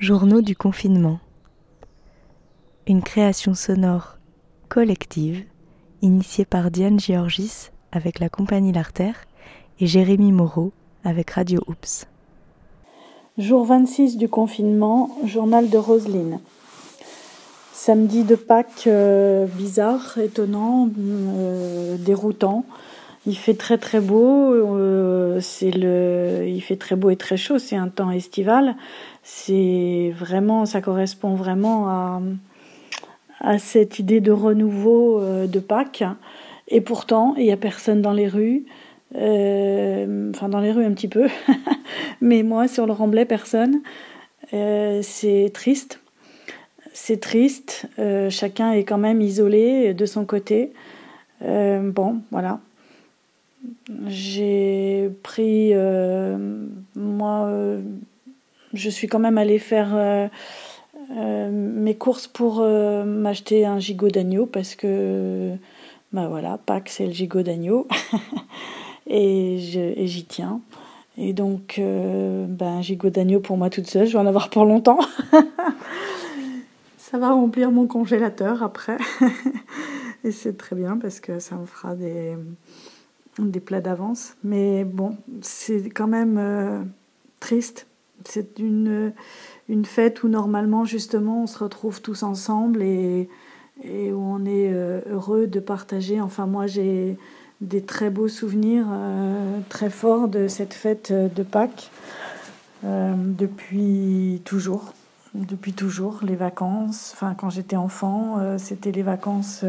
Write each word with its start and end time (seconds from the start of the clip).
Journaux 0.00 0.42
du 0.42 0.54
confinement. 0.54 1.18
Une 2.86 3.02
création 3.02 3.54
sonore 3.54 4.18
collective 4.68 5.42
initiée 6.02 6.44
par 6.44 6.70
Diane 6.70 7.00
Georgis 7.00 7.70
avec 7.90 8.20
la 8.20 8.28
compagnie 8.28 8.70
L'Artère 8.70 9.16
et 9.80 9.88
Jérémy 9.88 10.30
Moreau 10.30 10.72
avec 11.02 11.32
Radio 11.32 11.60
Oops. 11.66 12.06
Jour 13.38 13.64
26 13.64 14.18
du 14.18 14.28
confinement, 14.28 15.10
journal 15.24 15.68
de 15.68 15.78
Roseline. 15.78 16.38
Samedi 17.72 18.22
de 18.22 18.36
Pâques 18.36 18.86
euh, 18.86 19.46
bizarre, 19.46 20.16
étonnant, 20.18 20.88
euh, 20.96 21.96
déroutant. 21.98 22.64
Il 23.28 23.36
fait 23.36 23.54
très 23.54 23.78
très 23.78 24.00
beau, 24.00 24.52
euh, 24.52 25.38
c'est 25.40 25.70
le, 25.70 26.44
il 26.48 26.60
fait 26.60 26.76
très 26.76 26.96
beau 26.96 27.10
et 27.10 27.16
très 27.16 27.36
chaud, 27.36 27.58
c'est 27.58 27.76
un 27.76 27.88
temps 27.88 28.10
estival. 28.10 28.74
C'est 29.22 30.12
vraiment, 30.18 30.66
ça 30.66 30.80
correspond 30.80 31.34
vraiment 31.34 31.88
à, 31.88 32.22
à 33.40 33.58
cette 33.58 34.00
idée 34.00 34.20
de 34.20 34.32
renouveau 34.32 35.22
de 35.46 35.60
Pâques. 35.60 36.04
Et 36.68 36.80
pourtant, 36.80 37.34
il 37.36 37.44
n'y 37.44 37.52
a 37.52 37.56
personne 37.56 38.02
dans 38.02 38.12
les 38.12 38.28
rues. 38.28 38.64
Euh, 39.16 40.30
enfin, 40.30 40.48
dans 40.48 40.60
les 40.60 40.72
rues 40.72 40.84
un 40.84 40.92
petit 40.92 41.08
peu. 41.08 41.28
Mais 42.20 42.42
moi, 42.42 42.68
sur 42.68 42.86
le 42.86 42.92
Remblai, 42.92 43.24
personne. 43.24 43.80
Euh, 44.52 45.00
c'est 45.02 45.50
triste. 45.52 46.00
C'est 46.92 47.20
triste. 47.20 47.88
Euh, 47.98 48.28
chacun 48.30 48.72
est 48.72 48.84
quand 48.84 48.98
même 48.98 49.20
isolé 49.20 49.94
de 49.94 50.06
son 50.06 50.24
côté. 50.24 50.72
bon, 51.40 52.20
voilà. 52.30 52.60
J'ai 54.06 55.10
pris. 55.22 55.72
moi, 56.94 57.50
je 58.74 58.90
suis 58.90 59.08
quand 59.08 59.18
même 59.18 59.38
allée 59.38 59.58
faire. 59.58 60.30
mes 61.10 61.94
courses 61.96 62.26
pour 62.26 62.62
m'acheter 62.62 63.66
un 63.66 63.78
gigot 63.78 64.10
d'agneau 64.10 64.46
parce 64.46 64.74
que 64.74 65.56
ben 66.12 66.28
voilà, 66.28 66.58
Pâques 66.58 66.88
c'est 66.88 67.06
le 67.06 67.12
gigot 67.12 67.42
d'agneau 67.42 67.86
et 69.06 69.58
j'y 69.58 70.24
tiens. 70.24 70.60
Et 71.20 71.32
donc, 71.32 71.78
euh, 71.78 72.46
ben, 72.48 72.80
gigot 72.80 73.10
d'agneau 73.10 73.40
pour 73.40 73.56
moi 73.56 73.70
toute 73.70 73.88
seule, 73.88 74.06
je 74.06 74.12
vais 74.12 74.18
en 74.18 74.26
avoir 74.26 74.50
pour 74.50 74.64
longtemps. 74.64 75.00
ça 76.96 77.18
va 77.18 77.32
remplir 77.32 77.72
mon 77.72 77.88
congélateur 77.88 78.62
après. 78.62 78.96
et 80.24 80.30
c'est 80.30 80.56
très 80.56 80.76
bien 80.76 80.96
parce 80.96 81.18
que 81.18 81.40
ça 81.40 81.56
me 81.56 81.66
fera 81.66 81.96
des, 81.96 82.36
des 83.46 83.60
plats 83.60 83.80
d'avance. 83.80 84.34
Mais 84.44 84.84
bon, 84.84 85.16
c'est 85.40 85.90
quand 85.90 86.06
même 86.06 86.36
euh, 86.38 86.82
triste. 87.40 87.86
C'est 88.24 88.58
une, 88.58 89.12
une 89.68 89.84
fête 89.84 90.22
où 90.22 90.28
normalement, 90.28 90.84
justement, 90.84 91.44
on 91.44 91.46
se 91.46 91.58
retrouve 91.58 92.00
tous 92.02 92.22
ensemble 92.22 92.82
et 92.82 93.28
et 93.84 94.12
où 94.12 94.20
on 94.20 94.44
est 94.44 94.72
euh, 94.72 95.00
heureux 95.08 95.46
de 95.46 95.60
partager. 95.60 96.20
Enfin, 96.20 96.46
moi, 96.46 96.66
j'ai 96.66 97.16
des 97.60 97.80
très 97.80 98.10
beaux 98.10 98.26
souvenirs 98.26 98.86
euh, 98.90 99.60
très 99.68 99.88
forts 99.88 100.26
de 100.26 100.48
cette 100.48 100.74
fête 100.74 101.12
de 101.12 101.42
Pâques 101.44 101.90
depuis 102.82 104.42
toujours. 104.44 104.94
Depuis 105.34 105.72
toujours, 105.72 106.20
les 106.24 106.34
vacances. 106.34 107.12
Enfin, 107.14 107.34
quand 107.38 107.50
j'étais 107.50 107.76
enfant, 107.76 108.56
c'était 108.56 108.92
les 108.92 109.02
vacances. 109.02 109.64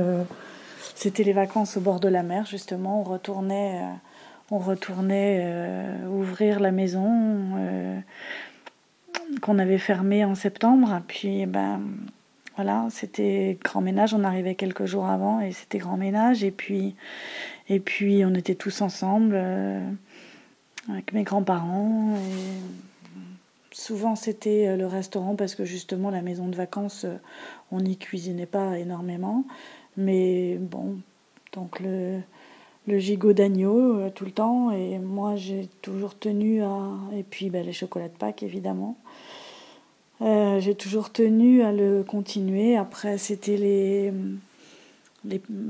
C'était 0.96 1.24
les 1.24 1.34
vacances 1.34 1.78
au 1.78 1.82
bord 1.82 2.00
de 2.00 2.08
la 2.08 2.24
mer, 2.24 2.46
justement. 2.46 3.02
On 3.02 3.04
retournait, 3.04 3.82
on 4.52 4.60
retournait 4.60 5.46
ouvrir 6.10 6.60
la 6.60 6.72
maison 6.72 7.58
qu'on 9.42 9.60
avait 9.60 9.78
fermée 9.78 10.26
en 10.26 10.36
septembre. 10.36 11.02
Puis, 11.08 11.46
ben, 11.46 11.82
voilà, 12.56 12.88
c'était 12.90 13.58
grand 13.64 13.80
ménage. 13.80 14.14
On 14.14 14.26
arrivait 14.26 14.56
quelques 14.56 14.86
jours 14.86 15.06
avant 15.06 15.40
et 15.40 15.54
c'était 15.54 15.78
grand 15.78 15.96
ménage. 15.96 16.44
Et 16.44 16.52
puis, 16.52 16.96
et 17.70 17.80
puis 17.80 18.26
on 18.26 18.34
était 18.34 18.56
tous 18.56 18.82
ensemble 18.82 19.36
euh, 19.38 19.80
avec 20.90 21.14
mes 21.14 21.24
grands-parents. 21.24 22.16
souvent 23.72 24.16
c'était 24.16 24.68
euh, 24.68 24.76
le 24.76 24.88
restaurant 24.88 25.36
parce 25.36 25.54
que 25.54 25.66
justement 25.66 26.10
la 26.10 26.22
maison 26.22 26.48
de 26.48 26.56
vacances, 26.56 27.06
euh, 27.06 27.16
on 27.72 27.80
n'y 27.80 27.96
cuisinait 27.96 28.48
pas 28.48 28.78
énormément. 28.80 29.46
Mais 30.00 30.56
bon, 30.56 30.98
donc 31.54 31.80
le, 31.80 32.22
gigot 32.88 33.34
d'agneau 33.34 34.10
tout 34.16 34.26
le 34.26 34.32
temps. 34.32 34.72
Et 34.72 34.98
moi 34.98 35.36
j'ai 35.36 35.68
toujours 35.82 36.18
tenu 36.18 36.64
à. 36.64 36.92
Et 37.16 37.24
puis 37.24 37.50
ben, 37.50 37.64
les 37.66 37.74
chocolats 37.74 38.08
de 38.08 38.18
Pâques 38.18 38.42
évidemment. 38.42 38.98
Euh, 40.22 40.60
j'ai 40.60 40.76
toujours 40.76 41.12
tenu 41.12 41.62
à 41.64 41.72
le 41.72 42.04
continuer. 42.04 42.76
Après, 42.76 43.18
c'était 43.18 43.56
les, 43.56 44.14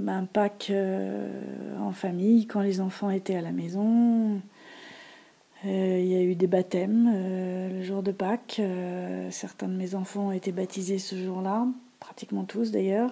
un 0.07 0.25
Pâques 0.25 0.69
euh, 0.71 1.77
en 1.79 1.91
famille, 1.91 2.47
quand 2.47 2.61
les 2.61 2.81
enfants 2.81 3.11
étaient 3.11 3.35
à 3.35 3.41
la 3.41 3.51
maison. 3.51 4.41
Euh, 5.65 5.99
il 5.99 6.07
y 6.07 6.15
a 6.15 6.21
eu 6.21 6.35
des 6.35 6.47
baptêmes 6.47 7.11
le 7.71 7.83
jour 7.83 8.01
de 8.01 8.11
Pâques. 8.11 8.61
certains 9.29 9.67
de 9.67 9.73
mes 9.73 9.93
enfants 9.93 10.27
ont 10.27 10.31
été 10.31 10.51
baptisés 10.51 10.99
ce 10.99 11.15
jour-là, 11.15 11.67
pratiquement 11.99 12.45
tous 12.45 12.71
d'ailleurs. 12.71 13.11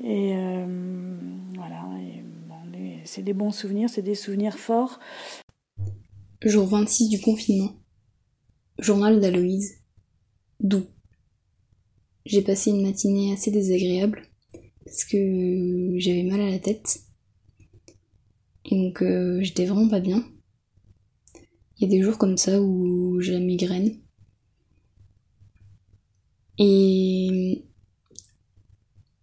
Et 0.00 0.34
voilà, 1.54 1.84
c'est 3.04 3.22
des 3.22 3.34
bons 3.34 3.50
souvenirs, 3.50 3.90
c'est 3.90 4.02
des 4.02 4.14
souvenirs 4.14 4.58
forts. 4.58 4.98
Jour 6.40 6.66
26 6.66 7.08
du 7.08 7.20
confinement. 7.20 7.72
Journal 8.78 9.20
d'Aloïse 9.20 9.82
doux. 10.60 10.86
J'ai 12.24 12.42
passé 12.42 12.70
une 12.70 12.82
matinée 12.82 13.32
assez 13.32 13.50
désagréable 13.50 14.22
parce 14.84 15.04
que 15.04 15.94
j'avais 15.98 16.22
mal 16.22 16.40
à 16.40 16.50
la 16.50 16.58
tête. 16.58 17.00
Et 18.64 18.76
donc 18.76 19.02
euh, 19.02 19.40
j'étais 19.42 19.66
vraiment 19.66 19.88
pas 19.88 20.00
bien. 20.00 20.24
Il 21.76 21.82
y 21.82 21.84
a 21.86 21.90
des 21.90 22.02
jours 22.02 22.18
comme 22.18 22.36
ça 22.36 22.62
où 22.62 23.20
j'ai 23.20 23.32
la 23.32 23.40
migraine. 23.40 23.98
Et 26.58 27.64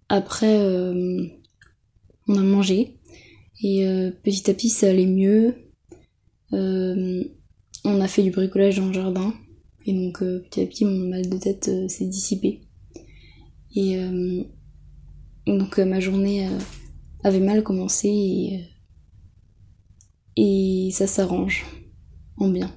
après, 0.10 0.60
euh, 0.60 1.28
on 2.28 2.36
a 2.36 2.44
mangé. 2.44 2.98
Et 3.62 3.88
euh, 3.88 4.12
petit 4.24 4.50
à 4.50 4.54
petit, 4.54 4.70
ça 4.70 4.90
allait 4.90 5.06
mieux. 5.06 5.56
on 6.52 8.02
a 8.02 8.08
fait 8.08 8.24
du 8.24 8.32
bricolage 8.32 8.78
dans 8.78 8.88
le 8.88 8.94
jardin. 8.94 9.34
Et 9.86 9.94
donc 9.94 10.22
euh, 10.22 10.40
petit 10.40 10.62
à 10.62 10.66
petit 10.66 10.86
mon 10.86 11.10
mal 11.10 11.28
de 11.28 11.38
tête 11.38 11.68
euh, 11.70 11.88
s'est 11.88 12.06
dissipé. 12.06 12.62
Et 13.76 13.98
euh, 13.98 14.44
donc 15.48 15.78
ma 15.80 16.00
journée 16.00 16.48
avait 17.24 17.40
mal 17.40 17.64
commencé 17.64 18.68
et 20.36 20.90
ça 20.92 21.08
s'arrange 21.08 21.66
en 22.38 22.50
bien. 22.50 22.72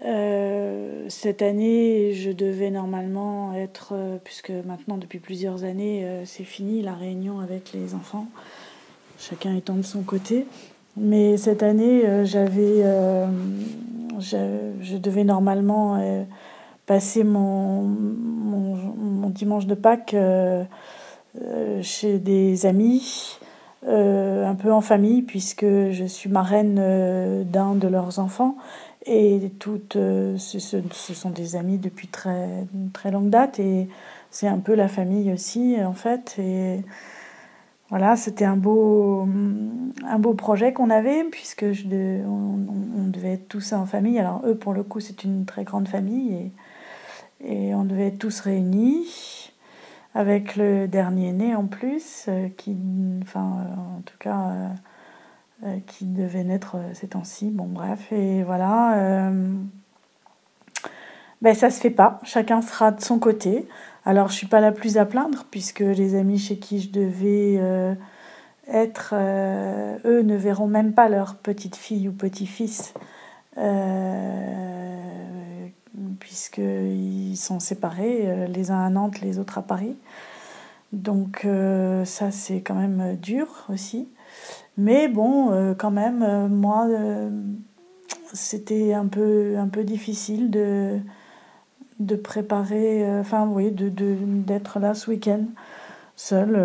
Cette 0.00 1.42
année, 1.42 2.12
je 2.14 2.30
devais 2.30 2.70
normalement 2.70 3.54
être, 3.54 3.94
puisque 4.24 4.50
maintenant 4.50 4.96
depuis 4.96 5.18
plusieurs 5.18 5.64
années, 5.64 6.06
c'est 6.24 6.44
fini 6.44 6.82
la 6.82 6.94
réunion 6.94 7.40
avec 7.40 7.72
les 7.72 7.94
enfants, 7.94 8.26
chacun 9.18 9.56
étant 9.56 9.74
de 9.74 9.82
son 9.82 10.02
côté. 10.02 10.46
Mais 10.96 11.36
cette 11.36 11.62
année, 11.62 12.24
j'avais 12.24 12.84
je, 14.20 14.96
devais 14.96 15.24
normalement 15.24 15.96
euh, 15.96 16.24
passer 16.86 17.24
mon, 17.24 17.90
dimanche 19.30 19.66
de 19.66 19.74
Pâques 19.74 20.14
euh, 20.14 20.64
euh, 21.42 21.82
chez 21.82 22.18
des 22.18 22.66
amis, 22.66 23.38
un 23.86 24.54
peu 24.54 24.72
en 24.72 24.80
famille, 24.80 25.22
puisque 25.22 25.64
je 25.64 26.04
suis 26.06 26.28
marraine 26.28 27.44
d'un 27.44 27.74
de 27.74 27.86
leurs 27.86 28.18
enfants. 28.18 28.56
Et 29.10 29.50
toutes, 29.58 29.94
ce, 29.94 30.58
ce, 30.58 31.14
sont 31.14 31.30
des 31.30 31.56
amis 31.56 31.78
depuis 31.78 32.08
très, 32.08 32.66
très 32.92 33.10
longue 33.10 33.30
date, 33.30 33.58
et 33.58 33.88
c'est 34.30 34.48
un 34.48 34.58
peu 34.58 34.74
la 34.74 34.86
famille 34.86 35.32
aussi, 35.32 35.76
en 35.82 35.94
fait. 35.94 36.36
Et, 36.38 36.80
voilà, 37.90 38.16
c'était 38.16 38.44
un 38.44 38.56
beau, 38.56 39.26
un 40.06 40.18
beau 40.18 40.34
projet 40.34 40.74
qu'on 40.74 40.90
avait, 40.90 41.24
puisque 41.24 41.72
je, 41.72 41.86
on, 42.22 43.08
devait 43.08 43.32
être 43.32 43.48
tous 43.48 43.72
en 43.72 43.86
famille. 43.86 44.18
Alors, 44.18 44.42
eux, 44.46 44.54
pour 44.54 44.74
le 44.74 44.82
coup, 44.82 45.00
c'est 45.00 45.24
une 45.24 45.46
très 45.46 45.64
grande 45.64 45.88
famille, 45.88 46.52
et, 47.40 47.68
et, 47.68 47.74
on 47.74 47.84
devait 47.84 48.08
être 48.08 48.18
tous 48.18 48.40
réunis, 48.40 49.52
avec 50.14 50.56
le 50.56 50.86
dernier 50.86 51.32
né 51.32 51.54
en 51.54 51.64
plus, 51.64 52.26
euh, 52.28 52.48
qui, 52.58 52.76
enfin, 53.22 53.56
euh, 53.60 53.98
en 53.98 54.02
tout 54.02 54.18
cas, 54.18 54.52
euh, 55.64 55.78
qui 55.86 56.04
devait 56.04 56.44
naître 56.44 56.76
ces 56.94 57.08
temps-ci. 57.08 57.50
Bon, 57.50 57.66
bref, 57.66 58.12
et 58.12 58.42
voilà. 58.42 59.30
ben, 61.42 61.54
ça 61.54 61.70
se 61.70 61.80
fait 61.80 61.90
pas, 61.90 62.20
chacun 62.24 62.62
sera 62.62 62.90
de 62.90 63.00
son 63.00 63.18
côté. 63.18 63.66
Alors, 64.08 64.28
je 64.28 64.36
suis 64.36 64.46
pas 64.46 64.60
la 64.60 64.72
plus 64.72 64.96
à 64.96 65.04
plaindre, 65.04 65.44
puisque 65.50 65.80
les 65.80 66.14
amis 66.14 66.38
chez 66.38 66.58
qui 66.58 66.80
je 66.80 66.90
devais 66.90 67.58
euh, 67.58 67.94
être, 68.66 69.10
euh, 69.12 69.98
eux 70.06 70.22
ne 70.22 70.34
verront 70.34 70.66
même 70.66 70.94
pas 70.94 71.10
leur 71.10 71.34
petite 71.34 71.76
fille 71.76 72.08
ou 72.08 72.12
petit-fils. 72.12 72.94
Euh, 73.58 74.96
sont 77.34 77.60
séparés, 77.60 78.46
les 78.48 78.70
uns 78.70 78.82
à 78.84 78.88
Nantes, 78.88 79.20
les 79.20 79.38
autres 79.38 79.58
à 79.58 79.62
Paris. 79.62 79.94
Donc 80.92 81.46
ça, 82.04 82.30
c'est 82.30 82.62
quand 82.62 82.74
même 82.74 83.16
dur 83.16 83.66
aussi. 83.68 84.08
Mais 84.78 85.08
bon, 85.08 85.74
quand 85.76 85.90
même, 85.90 86.48
moi, 86.48 86.86
c'était 88.32 88.94
un 88.94 89.06
peu, 89.06 89.56
un 89.58 89.68
peu 89.68 89.82
difficile 89.82 90.50
de, 90.50 90.98
de 91.98 92.14
préparer, 92.14 93.04
enfin 93.18 93.46
oui, 93.48 93.72
d'être 93.72 93.94
de, 93.94 94.16
d'être 94.20 94.78
là 94.78 94.94
ce 94.94 95.10
week-end 95.10 95.44
seule. 96.14 96.56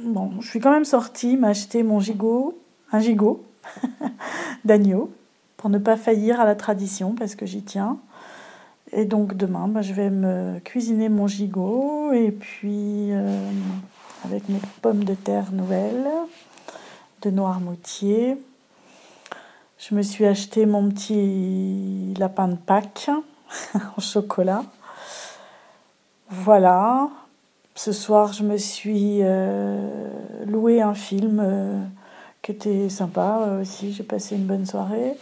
Bon, 0.00 0.32
je 0.40 0.48
suis 0.48 0.58
quand 0.58 0.72
même 0.72 0.84
sortie 0.84 1.36
m'acheter 1.36 1.82
mon 1.82 2.00
gigot, 2.00 2.58
un 2.90 2.98
gigot 2.98 3.44
d'agneau, 4.64 5.10
pour 5.56 5.70
ne 5.70 5.78
pas 5.78 5.96
faillir 5.96 6.40
à 6.40 6.44
la 6.44 6.56
tradition, 6.56 7.14
parce 7.14 7.34
que 7.34 7.46
j'y 7.46 7.62
tiens. 7.62 7.98
Et 8.92 9.04
donc 9.04 9.36
demain, 9.36 9.68
bah, 9.68 9.80
je 9.80 9.92
vais 9.92 10.10
me 10.10 10.58
cuisiner 10.60 11.08
mon 11.08 11.26
gigot, 11.26 12.12
et 12.12 12.30
puis 12.30 13.12
euh, 13.12 13.50
avec 14.24 14.48
mes 14.48 14.60
pommes 14.80 15.04
de 15.04 15.14
terre 15.14 15.52
nouvelles, 15.52 16.08
de 17.22 17.30
Noirmoutier. 17.30 18.36
Je 19.78 19.94
me 19.94 20.02
suis 20.02 20.26
acheté 20.26 20.66
mon 20.66 20.88
petit 20.90 22.14
lapin 22.18 22.48
de 22.48 22.56
Pâques 22.56 23.10
en 23.96 24.00
chocolat. 24.00 24.64
Voilà, 26.30 27.10
ce 27.74 27.92
soir, 27.92 28.32
je 28.32 28.42
me 28.42 28.56
suis 28.58 29.18
euh, 29.22 30.08
loué 30.46 30.80
un 30.80 30.94
film 30.94 31.40
euh, 31.42 31.82
qui 32.42 32.52
était 32.52 32.88
sympa 32.88 33.44
euh, 33.46 33.62
aussi. 33.62 33.92
J'ai 33.92 34.02
passé 34.02 34.36
une 34.36 34.46
bonne 34.46 34.66
soirée. 34.66 35.14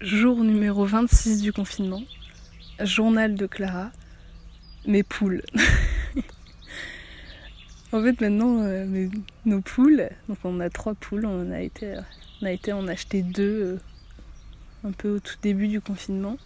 Jour 0.00 0.38
numéro 0.38 0.84
26 0.84 1.42
du 1.42 1.52
confinement. 1.52 2.02
Journal 2.80 3.34
de 3.34 3.46
Clara. 3.46 3.90
Mes 4.86 5.02
poules. 5.02 5.42
en 7.92 8.02
fait, 8.02 8.20
maintenant, 8.20 8.64
nos 9.44 9.60
poules, 9.60 10.08
donc 10.28 10.38
on 10.44 10.60
a 10.60 10.70
trois 10.70 10.94
poules, 10.94 11.26
on 11.26 11.50
a 11.50 11.60
été, 11.60 11.96
on 12.40 12.46
a 12.46 12.52
été 12.52 12.72
en 12.72 12.86
acheter 12.88 13.22
deux 13.22 13.78
un 14.84 14.92
peu 14.92 15.16
au 15.16 15.20
tout 15.20 15.36
début 15.42 15.68
du 15.68 15.80
confinement. 15.80 16.36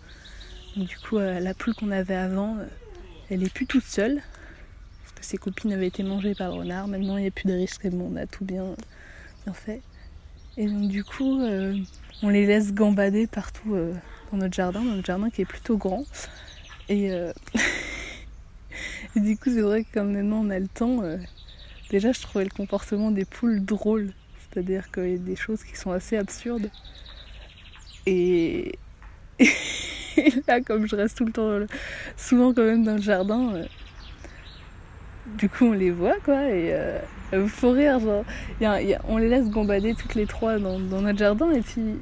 du 0.77 0.97
coup, 0.99 1.19
la 1.19 1.55
poule 1.55 1.75
qu'on 1.75 1.91
avait 1.91 2.17
avant, 2.17 2.57
elle 3.31 3.43
est 3.43 3.53
plus 3.53 3.67
toute 3.67 3.85
seule. 3.85 4.23
Parce 5.03 5.13
que 5.15 5.25
ses 5.25 5.39
copines 5.39 5.73
avaient 5.73 5.87
été 5.87 6.03
mangées 6.03 6.35
par 6.35 6.49
le 6.51 6.59
renard. 6.59 6.89
Maintenant, 6.89 7.17
il 7.17 7.23
n'y 7.23 7.29
a 7.29 7.31
plus 7.31 7.49
de 7.49 7.55
risque. 7.55 7.87
Bon, 7.89 8.11
on 8.13 8.17
a 8.17 8.27
tout 8.27 8.45
bien, 8.45 8.65
bien 9.45 9.55
fait. 9.55 9.83
Et 10.57 10.67
donc, 10.67 10.89
du 10.89 11.05
coup, 11.05 11.41
euh, 11.41 11.77
on 12.23 12.29
les 12.29 12.47
laisse 12.47 12.73
gambader 12.73 13.27
partout 13.27 13.75
euh, 13.75 13.93
dans 14.31 14.39
notre 14.39 14.55
jardin, 14.55 14.81
dans 14.81 14.93
notre 14.93 15.07
jardin 15.07 15.31
qui 15.31 15.43
est 15.43 15.47
plutôt 15.47 15.77
grand. 15.77 16.05
Et, 16.89 17.11
euh, 17.11 17.33
et 19.17 19.21
du 19.21 19.37
coup, 19.37 19.51
c'est 19.51 19.61
vrai 19.61 19.85
que 19.85 19.89
quand 19.95 20.05
maintenant 20.05 20.45
on 20.45 20.51
a 20.51 20.59
le 20.59 20.69
temps, 20.69 21.03
déjà, 21.91 22.13
je 22.13 22.21
trouvais 22.21 22.45
le 22.45 22.51
comportement 22.51 23.11
des 23.11 23.25
poules 23.25 23.65
drôle. 23.65 24.13
C'est-à-dire 24.39 24.91
qu'il 24.91 25.11
y 25.11 25.15
a 25.15 25.19
des 25.19 25.37
choses 25.37 25.65
qui 25.65 25.77
sont 25.77 25.93
assez 25.93 26.17
absurdes. 26.17 26.71
Et. 28.07 28.79
Là, 30.49 30.61
comme 30.61 30.87
je 30.87 30.95
reste 30.97 31.19
tout 31.19 31.25
le 31.25 31.33
temps, 31.33 31.59
souvent 32.17 32.53
quand 32.53 32.65
même 32.65 32.85
dans 32.85 32.95
le 32.95 33.03
jardin, 33.03 33.55
euh, 33.55 33.65
du 35.37 35.49
coup 35.49 35.67
on 35.67 35.73
les 35.73 35.91
voit 35.91 36.19
quoi, 36.25 36.43
et 36.45 36.73
euh, 36.73 36.99
faut 37.49 37.73
rire, 37.73 37.99
genre, 38.01 38.25
on 39.09 39.19
les 39.19 39.29
laisse 39.29 39.51
gambader 39.51 39.95
toutes 39.95 40.15
les 40.15 40.27
trois 40.27 40.59
dans, 40.59 40.79
notre 40.79 41.19
jardin, 41.19 41.51
et 41.51 41.61
puis 41.61 41.97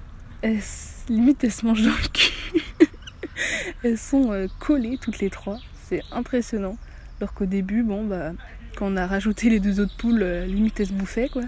limite 1.09 1.43
elles 1.45 1.53
se 1.53 1.65
mangent 1.65 1.83
dans 1.83 1.91
le 1.91 2.09
cul. 2.13 2.63
elles 3.85 3.99
sont 3.99 4.33
euh, 4.33 4.47
collées 4.59 4.99
toutes 5.01 5.19
les 5.19 5.31
trois, 5.31 5.59
c'est 5.93 6.03
impressionnant. 6.13 6.77
Alors 7.21 7.35
qu'au 7.35 7.47
début, 7.47 7.83
bon 7.83 8.05
bah, 8.05 8.33
quand 8.77 8.93
on 8.93 8.97
a 8.97 9.07
rajouté 9.07 9.51
les 9.51 9.61
deux 9.61 9.81
autres 9.81 9.97
poules, 9.97 10.25
limite 10.47 10.81
elles 10.81 10.87
se 10.87 10.93
bouffaient 10.93 11.29
quoi. 11.29 11.43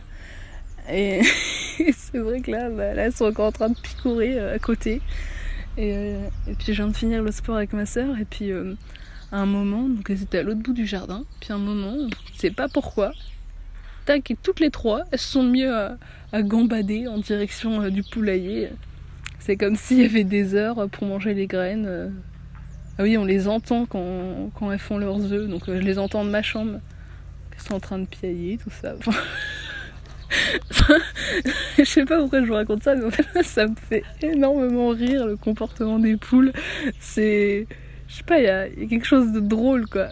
Et, 0.90 1.22
c'est 1.96 2.18
vrai 2.18 2.40
que 2.40 2.50
là, 2.50 2.68
bah, 2.70 2.94
là, 2.94 3.06
elles 3.06 3.12
sont 3.12 3.24
encore 3.24 3.46
en 3.46 3.52
train 3.52 3.68
de 3.70 3.78
picorer 3.78 4.38
à 4.38 4.58
côté. 4.58 5.00
Euh, 5.78 6.28
et, 6.46 6.54
puis 6.54 6.66
je 6.68 6.72
viens 6.72 6.88
de 6.88 6.96
finir 6.96 7.22
le 7.22 7.32
sport 7.32 7.56
avec 7.56 7.72
ma 7.72 7.84
soeur 7.84 8.16
et 8.18 8.24
puis 8.24 8.52
euh, 8.52 8.74
à 9.32 9.38
un 9.38 9.46
moment, 9.46 9.88
donc 9.88 10.08
elles 10.08 10.22
étaient 10.22 10.38
à 10.38 10.42
l'autre 10.42 10.60
bout 10.60 10.72
du 10.72 10.86
jardin, 10.86 11.24
puis 11.40 11.52
à 11.52 11.56
un 11.56 11.58
moment, 11.58 11.96
je 12.32 12.38
sais 12.38 12.52
pas 12.52 12.68
pourquoi, 12.68 13.10
tac, 14.04 14.30
et 14.30 14.36
toutes 14.40 14.60
les 14.60 14.70
trois, 14.70 15.02
elles 15.10 15.18
sont 15.18 15.42
mises 15.42 15.66
à, 16.32 16.42
gambader 16.42 17.08
en 17.08 17.18
direction 17.18 17.82
euh, 17.82 17.90
du 17.90 18.02
poulailler. 18.02 18.70
C'est 19.40 19.56
comme 19.56 19.76
s'il 19.76 20.00
y 20.00 20.04
avait 20.04 20.24
des 20.24 20.54
heures 20.54 20.88
pour 20.90 21.06
manger 21.06 21.34
les 21.34 21.46
graines. 21.46 22.12
Ah 22.98 23.02
oui, 23.02 23.18
on 23.18 23.24
les 23.24 23.48
entend 23.48 23.86
quand, 23.86 24.50
quand 24.54 24.70
elles 24.70 24.78
font 24.78 24.98
leurs 24.98 25.32
œufs, 25.32 25.48
donc 25.48 25.64
je 25.66 25.72
les 25.72 25.98
entends 25.98 26.24
de 26.24 26.30
ma 26.30 26.42
chambre. 26.42 26.78
Elles 27.52 27.60
sont 27.60 27.74
en 27.74 27.80
train 27.80 27.98
de 27.98 28.06
piailler, 28.06 28.58
tout 28.58 28.70
ça. 28.70 28.94
je 31.78 31.84
sais 31.84 32.04
pas 32.04 32.18
pourquoi 32.18 32.40
je 32.40 32.46
vous 32.46 32.54
raconte 32.54 32.82
ça, 32.82 32.94
mais 32.94 33.04
en 33.04 33.10
fait, 33.10 33.42
ça 33.42 33.66
me 33.66 33.74
fait 33.74 34.04
énormément 34.22 34.88
rire 34.90 35.26
le 35.26 35.36
comportement 35.36 35.98
des 35.98 36.16
poules. 36.16 36.52
C'est. 37.00 37.66
Je 38.08 38.14
sais 38.16 38.24
pas, 38.24 38.38
il 38.38 38.44
y, 38.44 38.48
a 38.48 38.68
quelque 38.68 39.06
chose 39.06 39.32
de 39.32 39.40
drôle 39.40 39.88
quoi. 39.88 40.08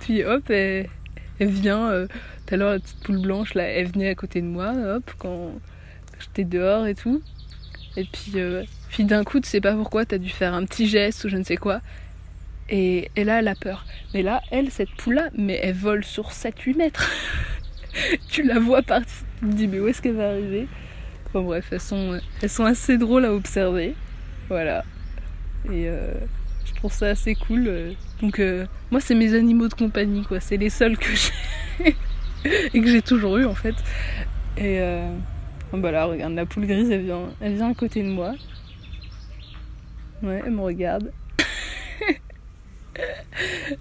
Puis 0.00 0.24
hop, 0.24 0.48
elle, 0.50 0.88
vient. 1.40 1.90
Euh, 1.90 2.06
tout 2.46 2.54
à 2.54 2.56
l'heure, 2.58 2.72
la 2.72 2.78
petite 2.78 3.00
poule 3.00 3.22
blanche 3.22 3.54
là, 3.54 3.64
elle 3.64 3.86
venait 3.86 4.08
à 4.10 4.14
côté 4.14 4.42
de 4.42 4.46
moi, 4.46 4.72
hop, 4.72 5.10
quand 5.18 5.52
j'étais 6.18 6.44
dehors 6.44 6.86
et 6.86 6.94
tout. 6.94 7.22
Et 7.96 8.04
puis, 8.04 8.32
euh, 8.36 8.64
puis 8.94 9.02
d'un 9.02 9.24
coup, 9.24 9.40
tu 9.40 9.48
sais 9.48 9.60
pas 9.60 9.74
pourquoi, 9.74 10.04
t'as 10.04 10.18
dû 10.18 10.30
faire 10.30 10.54
un 10.54 10.64
petit 10.64 10.86
geste 10.86 11.24
ou 11.24 11.28
je 11.28 11.36
ne 11.36 11.42
sais 11.42 11.56
quoi. 11.56 11.80
Et, 12.70 13.10
là, 13.16 13.40
elle 13.40 13.48
a 13.48 13.56
peur. 13.56 13.84
Mais 14.14 14.22
là, 14.22 14.40
elle, 14.52 14.70
cette 14.70 14.90
poule-là, 14.90 15.30
mais 15.36 15.58
elle 15.60 15.74
vole 15.74 16.04
sur 16.04 16.30
7-8 16.30 16.76
mètres. 16.76 17.10
tu 18.28 18.44
la 18.44 18.60
vois 18.60 18.82
partir, 18.82 19.12
tu 19.40 19.48
te 19.48 19.52
dis 19.52 19.66
mais 19.66 19.80
où 19.80 19.88
est-ce 19.88 20.00
qu'elle 20.00 20.14
va 20.14 20.28
arriver? 20.28 20.68
Bon 21.32 21.42
bref, 21.42 21.66
elles 21.72 21.80
sont, 21.80 22.20
elles 22.40 22.48
sont 22.48 22.66
assez 22.66 22.96
drôles 22.96 23.24
à 23.24 23.32
observer. 23.32 23.96
Voilà. 24.48 24.84
Et 25.64 25.88
euh, 25.88 26.12
je 26.64 26.74
trouve 26.74 26.92
ça 26.92 27.06
assez 27.06 27.34
cool. 27.34 27.96
Donc 28.22 28.38
euh, 28.38 28.64
moi 28.92 29.00
c'est 29.00 29.16
mes 29.16 29.34
animaux 29.34 29.66
de 29.66 29.74
compagnie 29.74 30.22
quoi, 30.22 30.38
c'est 30.38 30.56
les 30.56 30.70
seuls 30.70 30.96
que 30.96 31.10
j'ai 31.12 31.96
et 32.72 32.80
que 32.80 32.86
j'ai 32.86 33.02
toujours 33.02 33.38
eu 33.38 33.44
en 33.44 33.56
fait. 33.56 33.74
Et 34.56 34.78
euh, 34.78 35.10
bah 35.72 35.90
là 35.90 36.04
regarde 36.04 36.34
la 36.34 36.46
poule 36.46 36.68
grise 36.68 36.92
elle 36.92 37.06
vient, 37.06 37.22
elle 37.40 37.54
vient 37.54 37.72
à 37.72 37.74
côté 37.74 38.00
de 38.00 38.08
moi. 38.08 38.34
Ouais, 40.24 40.40
elle 40.42 40.52
me 40.52 40.62
regarde. 40.62 41.12
Ils 42.96 43.76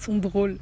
sont 0.00 0.16
drôles. 0.16 0.56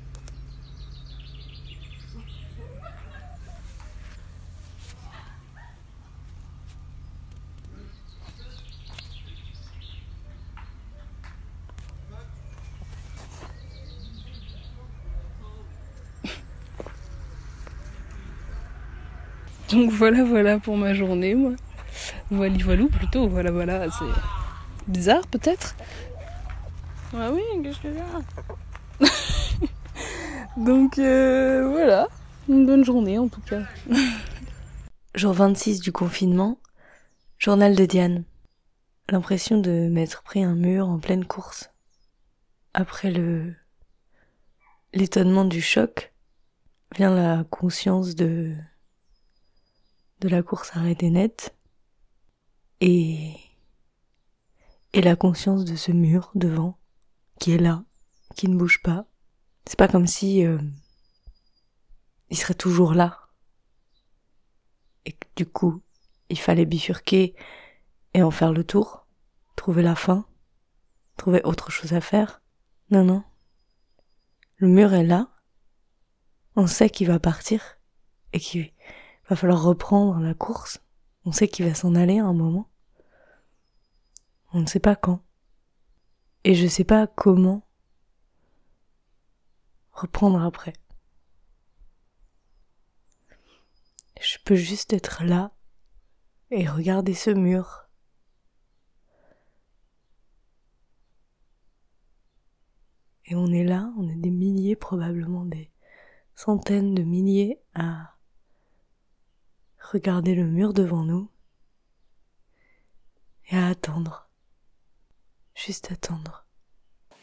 Donc 19.71 19.91
voilà, 19.93 20.25
voilà 20.25 20.59
pour 20.59 20.77
ma 20.77 20.93
journée, 20.93 21.37
moi. 21.37 21.53
Voilà, 22.33 22.57
voilà, 22.65 22.87
plutôt, 22.87 23.29
voilà, 23.29 23.51
voilà, 23.51 23.91
c'est 23.91 24.91
bizarre 24.91 25.27
peut-être. 25.27 25.77
Ah 27.15 27.31
oui, 27.31 27.43
qu'est-ce 27.63 27.79
que 27.79 27.89
c'est 28.99 29.69
Donc 30.57 30.99
euh, 30.99 31.69
voilà, 31.71 32.09
une 32.49 32.65
bonne 32.65 32.87
journée 32.87 33.19
en 33.19 33.29
tout 33.29 33.43
cas. 33.43 33.61
Jour 35.15 35.35
26 35.35 35.81
du 35.81 35.93
confinement, 35.93 36.59
journal 37.37 37.77
de 37.77 37.85
Diane. 37.85 38.25
L'impression 39.11 39.59
de 39.59 39.91
m'être 39.91 40.23
pris 40.23 40.43
un 40.43 40.55
mur 40.55 40.89
en 40.89 40.99
pleine 41.01 41.27
course. 41.27 41.71
Après 42.73 43.11
le 43.11 43.53
l'étonnement 44.95 45.45
du 45.45 45.61
choc 45.61 46.15
vient 46.97 47.15
la 47.15 47.45
conscience 47.45 48.15
de 48.15 48.55
de 50.21 50.29
la 50.31 50.43
course 50.43 50.71
arrêtée 50.75 51.11
nette 51.11 51.55
et, 52.83 53.37
et 54.93 55.03
la 55.03 55.15
conscience 55.15 55.65
de 55.65 55.77
ce 55.77 55.93
mur 55.93 56.33
devant 56.35 56.81
qui 57.39 57.53
est 57.53 57.59
là, 57.59 57.85
qui 58.35 58.49
ne 58.49 58.57
bouge 58.57 58.83
pas. 58.83 59.07
C'est 59.67 59.79
pas 59.79 59.87
comme 59.87 60.09
si 60.09 60.45
euh, 60.45 60.59
il 62.29 62.37
serait 62.37 62.55
toujours 62.55 62.95
là. 62.95 63.21
Et 65.07 65.17
du 65.37 65.47
coup, 65.47 65.81
il 66.29 66.39
fallait 66.41 66.67
bifurquer 66.67 67.37
et 68.15 68.23
en 68.23 68.33
faire 68.33 68.53
le 68.53 68.65
tour, 68.65 69.07
trouver 69.55 69.83
la 69.83 69.95
fin, 69.95 70.27
trouver 71.17 71.41
autre 71.45 71.71
chose 71.71 71.93
à 71.93 72.01
faire. 72.01 72.43
Non, 72.91 73.05
non. 73.05 73.23
Le 74.57 74.67
mur 74.67 74.93
est 74.93 75.07
là. 75.07 75.29
On 76.57 76.67
sait 76.67 76.91
qu'il 76.91 77.07
va 77.07 77.21
partir 77.21 77.79
et 78.33 78.41
qu'il 78.41 78.73
va 79.29 79.37
falloir 79.37 79.63
reprendre 79.63 80.19
la 80.19 80.35
course. 80.35 80.83
On 81.25 81.31
sait 81.31 81.47
qu'il 81.47 81.65
va 81.65 81.75
s'en 81.75 81.95
aller 81.95 82.19
à 82.19 82.25
un 82.25 82.33
moment. 82.33 82.72
On 84.55 84.61
ne 84.61 84.67
sait 84.67 84.81
pas 84.81 84.97
quand. 84.97 85.23
Et 86.45 86.55
je 86.55 86.65
ne 86.65 86.69
sais 86.69 86.85
pas 86.85 87.07
comment 87.07 87.67
reprendre 89.93 90.43
après. 90.43 90.75
Je 94.21 94.39
peux 94.45 94.55
juste 94.55 94.93
être 94.93 95.25
là 95.25 95.53
et 96.51 96.69
regarder 96.69 97.15
ce 97.15 97.31
mur. 97.31 97.89
Et 103.25 103.35
on 103.35 103.47
est 103.53 103.65
là, 103.65 103.93
on 103.97 104.09
est 104.09 104.17
des 104.17 104.31
milliers, 104.31 104.77
probablement 104.77 105.45
des 105.45 105.71
centaines 106.35 106.95
de 106.95 107.03
milliers 107.03 107.61
à 107.75 108.17
regarder 109.79 110.35
le 110.35 110.45
mur 110.45 110.75
devant 110.75 111.05
nous 111.05 111.31
et 113.51 113.57
à 113.57 113.69
attendre. 113.69 114.32
Juste 115.55 115.91
attendre. 115.93 116.45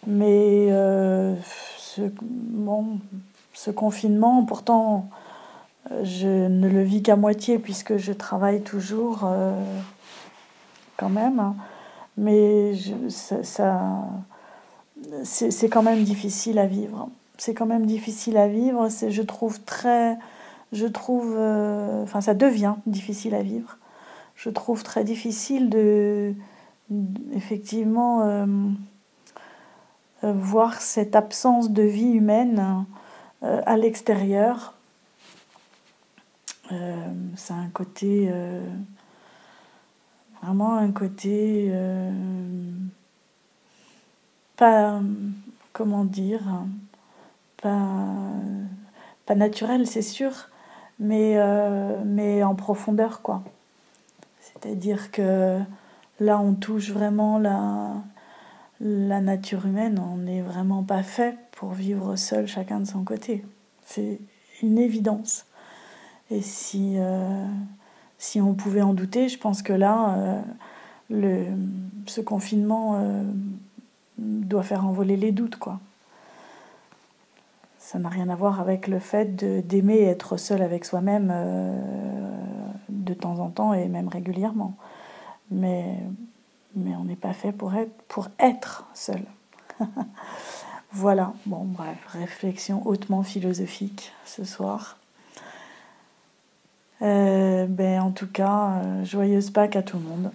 Mais 0.07 0.67
euh, 0.69 1.35
ce, 1.77 3.71
confinement, 3.71 4.45
pourtant, 4.45 5.09
je 6.03 6.47
ne 6.47 6.67
le 6.69 6.81
vis 6.83 7.03
qu'à 7.03 7.15
moitié 7.15 7.59
puisque 7.59 7.97
je 7.97 8.13
travaille 8.13 8.61
toujours 8.61 9.21
euh, 9.23 9.53
quand 10.97 11.09
même. 11.09 11.39
Hein. 11.39 11.55
Mais 12.17 12.73
ça, 13.09 14.05
c'est 15.23 15.69
quand 15.69 15.83
même 15.83 16.03
difficile 16.03 16.59
à 16.59 16.65
vivre. 16.65 17.09
C'est 17.37 17.53
quand 17.53 17.65
même 17.65 17.85
difficile 17.85 18.37
à 18.37 18.47
vivre. 18.47 18.89
Je 18.89 19.21
trouve 19.21 19.61
très, 19.61 20.17
je 20.71 20.85
trouve, 20.85 21.35
euh, 21.37 22.03
enfin, 22.03 22.21
ça 22.21 22.33
devient 22.33 22.75
difficile 22.85 23.35
à 23.35 23.41
vivre. 23.41 23.77
Je 24.35 24.49
trouve 24.49 24.83
très 24.83 25.03
difficile 25.03 25.69
de, 25.69 26.33
effectivement, 27.33 28.21
euh, 28.23 28.45
voir 30.23 30.81
cette 30.81 31.15
absence 31.15 31.71
de 31.71 31.83
vie 31.83 32.11
humaine 32.11 32.85
à 33.41 33.77
l'extérieur 33.77 34.73
euh, 36.71 36.95
c'est 37.35 37.53
un 37.53 37.69
côté, 37.69 38.29
euh, 38.31 38.61
vraiment 40.41 40.75
un 40.75 40.91
côté, 40.91 41.69
euh, 41.71 42.11
pas, 44.55 45.01
comment 45.73 46.05
dire, 46.05 46.43
pas, 47.61 47.89
naturel, 49.35 49.87
c'est 49.87 50.01
sûr, 50.01 50.49
mais, 50.99 51.37
mais 52.05 52.43
en 52.43 52.55
profondeur, 52.55 53.21
quoi. 53.21 53.43
C'est-à-dire 54.41 55.11
que 55.11 55.59
là, 56.19 56.39
on 56.39 56.53
touche 56.53 56.91
vraiment 56.91 57.37
la, 57.39 58.01
nature 58.79 59.65
humaine. 59.65 59.99
On 59.99 60.17
n'est 60.17 60.41
vraiment 60.41 60.83
pas 60.83 61.03
fait 61.03 61.37
pour 61.51 61.71
vivre 61.71 62.15
seul, 62.15 62.47
chacun 62.47 62.79
de 62.79 62.85
son 62.85 63.03
côté. 63.03 63.43
C'est 63.85 64.19
une 64.61 64.77
évidence. 64.77 65.45
Et 66.31 66.41
si, 66.41 66.95
euh, 66.97 67.45
on 68.37 68.53
pouvait 68.53 68.81
en 68.81 68.93
douter, 68.93 69.29
je 69.29 69.37
pense 69.39 69.61
que 69.61 69.73
là, 69.73 70.43
euh, 71.11 71.55
ce 72.05 72.21
confinement 72.21 72.95
euh, 72.97 73.23
doit 74.17 74.63
faire 74.63 74.85
envoler 74.85 75.17
les 75.17 75.31
doutes, 75.31 75.55
quoi. 75.55 75.79
Ça 77.79 77.97
n'a 77.97 78.09
rien 78.09 78.29
à 78.29 78.35
voir 78.35 78.59
avec 78.59 78.87
le 78.87 78.99
fait 78.99 79.35
d'aimer 79.65 80.03
être 80.03 80.37
seul 80.37 80.61
avec 80.61 80.85
soi-même 80.85 81.33
de 82.87 83.13
temps 83.15 83.39
en 83.39 83.49
temps 83.49 83.73
et 83.73 83.87
même 83.87 84.07
régulièrement. 84.07 84.75
Mais, 85.51 85.97
mais 86.75 86.95
on 86.95 87.03
n'est 87.03 87.15
pas 87.15 87.33
fait 87.33 87.51
pour 87.51 87.73
être, 87.75 87.93
pour 88.07 88.27
être 88.39 88.85
seul. 88.93 89.23
voilà, 90.91 91.33
bon 91.45 91.65
bref, 91.65 91.97
réflexion 92.07 92.85
hautement 92.85 93.23
philosophique 93.23 94.11
ce 94.25 94.43
soir. 94.43 94.97
Euh, 97.01 97.65
ben, 97.67 98.01
en 98.01 98.11
tout 98.11 98.27
cas, 98.27 98.81
euh, 98.83 99.05
joyeuse 99.05 99.51
Pâques 99.51 99.75
à 99.75 99.83
tout 99.83 99.97
le 99.97 100.03
monde. 100.03 100.31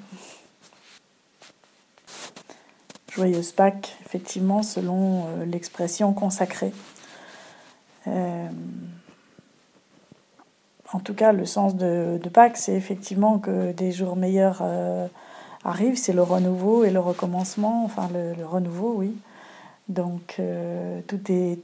Joyeuse 3.13 3.53
Pâques, 3.53 3.97
effectivement, 4.05 4.63
selon 4.63 5.27
euh, 5.27 5.45
l'expression 5.45 6.13
consacrée. 6.13 6.73
En 10.93 11.01
tout 11.01 11.15
cas, 11.15 11.33
le 11.33 11.47
sens 11.47 11.77
de, 11.77 12.21
Pâques, 12.33 12.57
c'est 12.57 12.75
effectivement 12.75 13.39
que 13.39 13.73
des 13.73 13.91
jours 13.93 14.17
meilleurs 14.17 14.63
arrivent, 15.65 15.97
c'est 15.97 16.13
le 16.13 16.23
renouveau 16.23 16.85
et 16.85 16.91
le 16.91 17.01
recommencement, 17.01 17.85
enfin 17.85 18.09
le, 18.13 18.45
renouveau, 18.45 18.95
oui. 18.97 19.17
Donc 19.89 20.41
tout 21.07 21.33
est 21.33 21.59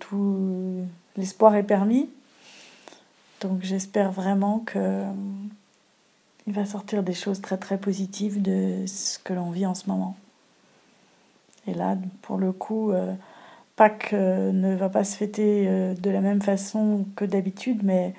l'espoir 1.17 1.55
est 1.55 1.63
permis. 1.63 2.09
Donc 3.41 3.63
j'espère 3.63 4.13
vraiment 4.13 4.61
que 4.61 4.79
euh, 4.79 5.05
il 6.47 6.53
va 6.53 6.67
sortir 6.67 7.03
des 7.03 7.15
choses 7.15 7.41
très 7.41 7.57
très 7.57 7.79
positives 7.79 8.43
de 8.43 8.85
ce 8.87 9.19
que 9.19 9.33
l'on 9.33 9.51
vit 9.51 9.67
en 9.67 9.75
ce 9.75 9.89
moment. 9.89 10.17
Et 11.67 11.75
là, 11.75 11.97
pour 12.23 12.39
le 12.39 12.53
coup, 12.53 12.93
euh, 12.93 13.15
Pâques 13.77 14.11
euh, 14.13 14.53
ne 14.53 14.75
va 14.75 14.89
pas 14.89 15.05
se 15.05 15.17
fêter 15.17 15.67
de 15.95 16.11
la 16.11 16.21
même 16.21 16.43
façon 16.43 17.07
que 17.17 17.25
d'habitude, 17.25 17.81
mais 17.83 18.15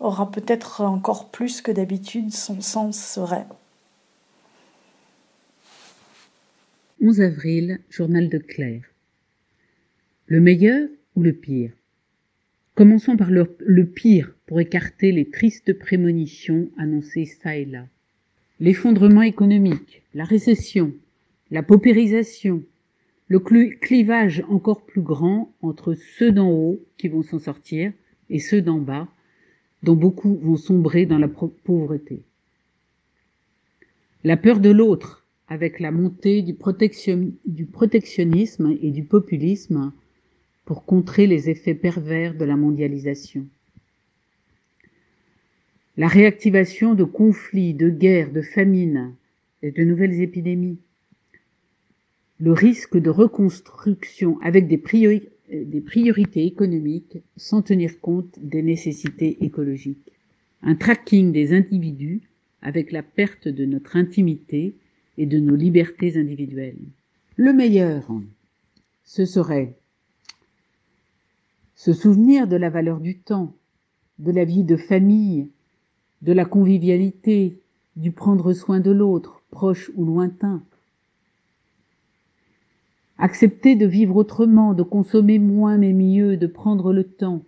aura 0.00 0.30
peut-être 0.30 0.80
encore 0.80 1.30
plus 1.30 1.62
que 1.62 1.70
d'habitude 1.70 2.32
son 2.32 2.60
sens 2.60 2.98
serait. 2.98 3.46
11 7.02 7.20
avril, 7.20 7.80
journal 7.88 8.28
de 8.28 8.38
Claire. 8.38 8.82
Le 10.26 10.40
meilleur 10.40 10.88
ou 11.16 11.22
le 11.22 11.32
pire? 11.32 11.72
Commençons 12.74 13.16
par 13.16 13.30
le, 13.30 13.84
pire 13.84 14.34
pour 14.46 14.60
écarter 14.60 15.12
les 15.12 15.28
tristes 15.28 15.78
prémonitions 15.78 16.68
annoncées 16.78 17.26
çà 17.26 17.56
et 17.56 17.64
là. 17.64 17.86
L'effondrement 18.58 19.22
économique, 19.22 20.02
la 20.14 20.24
récession, 20.24 20.94
la 21.50 21.62
paupérisation, 21.62 22.62
le 23.28 23.38
clivage 23.38 24.42
encore 24.48 24.84
plus 24.84 25.02
grand 25.02 25.52
entre 25.62 25.94
ceux 25.94 26.32
d'en 26.32 26.50
haut 26.50 26.80
qui 26.96 27.08
vont 27.08 27.22
s'en 27.22 27.38
sortir 27.38 27.92
et 28.28 28.38
ceux 28.38 28.60
d'en 28.62 28.78
bas, 28.78 29.08
dont 29.82 29.96
beaucoup 29.96 30.38
vont 30.42 30.56
sombrer 30.56 31.06
dans 31.06 31.18
la 31.18 31.28
pauvreté. 31.28 32.22
La 34.24 34.36
peur 34.36 34.60
de 34.60 34.70
l'autre, 34.70 35.24
avec 35.48 35.80
la 35.80 35.90
montée 35.90 36.42
du, 36.42 36.54
protectionnisme 36.54 38.76
et 38.82 38.90
du 38.90 39.04
populisme, 39.04 39.92
pour 40.64 40.84
contrer 40.84 41.26
les 41.26 41.50
effets 41.50 41.74
pervers 41.74 42.34
de 42.34 42.44
la 42.44 42.56
mondialisation. 42.56 43.46
La 45.96 46.06
réactivation 46.06 46.94
de 46.94 47.04
conflits, 47.04 47.74
de 47.74 47.88
guerres, 47.88 48.30
de 48.30 48.42
famines 48.42 49.14
et 49.62 49.70
de 49.70 49.82
nouvelles 49.82 50.20
épidémies. 50.20 50.78
Le 52.38 52.52
risque 52.52 52.96
de 52.96 53.10
reconstruction 53.10 54.38
avec 54.40 54.68
des, 54.68 54.78
des 55.50 55.80
priorités 55.80 56.44
économiques 56.46 57.18
sans 57.36 57.62
tenir 57.62 58.00
compte 58.00 58.38
des 58.40 58.62
nécessités 58.62 59.44
écologiques. 59.44 60.12
Un 60.62 60.74
tracking 60.74 61.32
des 61.32 61.52
individus 61.52 62.22
avec 62.62 62.92
la 62.92 63.02
perte 63.02 63.48
de 63.48 63.64
notre 63.64 63.96
intimité 63.96 64.74
et 65.18 65.26
de 65.26 65.38
nos 65.38 65.56
libertés 65.56 66.16
individuelles. 66.16 66.78
Le 67.36 67.52
meilleur, 67.52 68.06
ce 69.04 69.24
serait 69.24 69.74
se 71.74 71.94
souvenir 71.94 72.46
de 72.46 72.56
la 72.56 72.68
valeur 72.68 73.00
du 73.00 73.18
temps, 73.18 73.54
de 74.18 74.30
la 74.30 74.44
vie 74.44 74.64
de 74.64 74.76
famille, 74.76 75.48
de 76.20 76.32
la 76.32 76.44
convivialité, 76.44 77.58
du 77.96 78.12
prendre 78.12 78.52
soin 78.52 78.80
de 78.80 78.90
l'autre, 78.90 79.42
proche 79.50 79.90
ou 79.96 80.04
lointain. 80.04 80.62
Accepter 83.22 83.76
de 83.76 83.84
vivre 83.84 84.16
autrement, 84.16 84.72
de 84.72 84.82
consommer 84.82 85.38
moins 85.38 85.76
mais 85.76 85.92
mieux, 85.92 86.38
de 86.38 86.46
prendre 86.46 86.90
le 86.90 87.04
temps. 87.04 87.42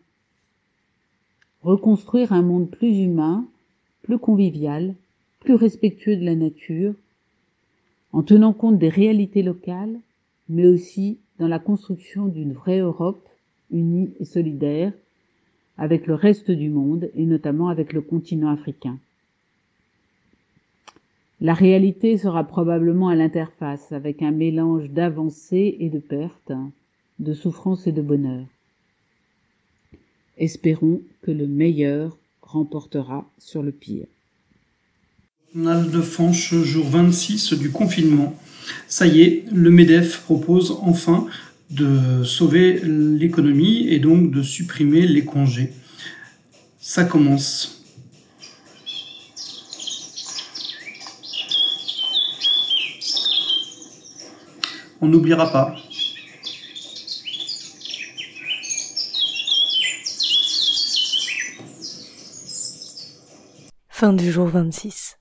Reconstruire 1.62 2.34
un 2.34 2.42
monde 2.42 2.68
plus 2.68 2.98
humain, 2.98 3.46
plus 4.02 4.18
convivial, 4.18 4.94
plus 5.40 5.54
respectueux 5.54 6.16
de 6.16 6.26
la 6.26 6.34
nature, 6.34 6.92
en 8.12 8.22
tenant 8.22 8.52
compte 8.52 8.78
des 8.78 8.90
réalités 8.90 9.42
locales, 9.42 9.98
mais 10.50 10.66
aussi 10.66 11.16
dans 11.38 11.48
la 11.48 11.58
construction 11.58 12.26
d'une 12.26 12.52
vraie 12.52 12.80
Europe 12.80 13.26
unie 13.70 14.10
et 14.20 14.26
solidaire 14.26 14.92
avec 15.78 16.06
le 16.06 16.14
reste 16.14 16.50
du 16.50 16.68
monde 16.68 17.10
et 17.14 17.24
notamment 17.24 17.68
avec 17.68 17.94
le 17.94 18.02
continent 18.02 18.50
africain. 18.50 18.98
La 21.42 21.54
réalité 21.54 22.16
sera 22.18 22.44
probablement 22.44 23.08
à 23.08 23.16
l'interface 23.16 23.90
avec 23.90 24.22
un 24.22 24.30
mélange 24.30 24.88
d'avancées 24.90 25.76
et 25.80 25.88
de 25.88 25.98
pertes, 25.98 26.52
de 27.18 27.34
souffrance 27.34 27.88
et 27.88 27.92
de 27.92 28.00
bonheur. 28.00 28.46
Espérons 30.38 31.00
que 31.22 31.32
le 31.32 31.48
meilleur 31.48 32.16
remportera 32.42 33.28
sur 33.38 33.64
le 33.64 33.72
pire. 33.72 34.06
Journal 35.52 35.90
de 35.90 36.00
France, 36.00 36.36
jour 36.36 36.86
26 36.86 37.54
du 37.54 37.72
confinement. 37.72 38.38
Ça 38.86 39.08
y 39.08 39.22
est, 39.22 39.44
le 39.52 39.70
MEDEF 39.70 40.20
propose 40.22 40.78
enfin 40.80 41.26
de 41.70 42.22
sauver 42.22 42.80
l'économie 42.84 43.88
et 43.88 43.98
donc 43.98 44.30
de 44.30 44.42
supprimer 44.42 45.08
les 45.08 45.24
congés. 45.24 45.72
Ça 46.78 47.02
commence. 47.02 47.81
On 55.02 55.08
n'oubliera 55.08 55.50
pas. 55.50 55.74
Fin 63.88 64.12
du 64.12 64.30
jour 64.30 64.46
26. 64.46 65.18